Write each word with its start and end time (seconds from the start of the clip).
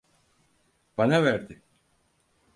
Bana 0.97 1.23
verdi. 1.23 1.61